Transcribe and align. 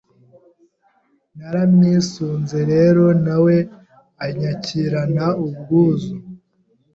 Naramwisunze 1.37 2.57
rero 2.71 3.05
na 3.25 3.35
we 3.43 3.55
anyakirana 4.25 5.25
ubwuzu 5.45 6.15